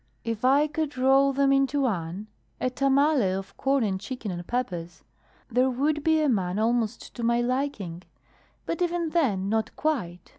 [0.23, 2.25] If I could roll them into one
[2.59, 5.03] a tamale of corn and chicken and peppers
[5.47, 8.01] there would be a man almost to my liking.
[8.65, 10.29] But even then not quite.